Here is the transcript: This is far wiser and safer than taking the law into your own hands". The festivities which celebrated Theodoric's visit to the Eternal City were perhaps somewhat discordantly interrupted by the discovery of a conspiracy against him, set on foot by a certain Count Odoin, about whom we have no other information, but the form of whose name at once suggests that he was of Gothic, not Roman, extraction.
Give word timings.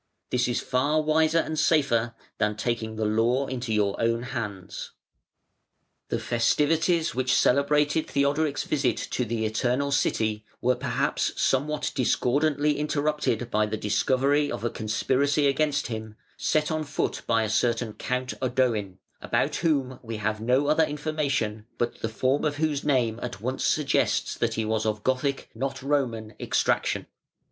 This 0.31 0.47
is 0.47 0.61
far 0.61 0.99
wiser 0.99 1.37
and 1.37 1.59
safer 1.59 2.15
than 2.39 2.55
taking 2.55 2.95
the 2.95 3.05
law 3.05 3.45
into 3.45 3.71
your 3.71 4.01
own 4.01 4.23
hands". 4.23 4.93
The 6.09 6.17
festivities 6.17 7.13
which 7.13 7.35
celebrated 7.35 8.07
Theodoric's 8.07 8.63
visit 8.63 8.97
to 9.11 9.25
the 9.25 9.45
Eternal 9.45 9.91
City 9.91 10.43
were 10.59 10.73
perhaps 10.73 11.39
somewhat 11.39 11.91
discordantly 11.93 12.79
interrupted 12.79 13.51
by 13.51 13.67
the 13.67 13.77
discovery 13.77 14.51
of 14.51 14.63
a 14.63 14.71
conspiracy 14.71 15.45
against 15.45 15.85
him, 15.85 16.15
set 16.35 16.71
on 16.71 16.83
foot 16.83 17.21
by 17.27 17.43
a 17.43 17.47
certain 17.47 17.93
Count 17.93 18.33
Odoin, 18.41 18.97
about 19.21 19.57
whom 19.57 19.99
we 20.01 20.17
have 20.17 20.41
no 20.41 20.65
other 20.65 20.83
information, 20.83 21.67
but 21.77 22.01
the 22.01 22.09
form 22.09 22.43
of 22.43 22.55
whose 22.55 22.83
name 22.83 23.19
at 23.21 23.39
once 23.39 23.63
suggests 23.63 24.33
that 24.35 24.55
he 24.55 24.65
was 24.65 24.83
of 24.83 25.03
Gothic, 25.03 25.51
not 25.53 25.83
Roman, 25.83 26.33
extraction. 26.39 27.05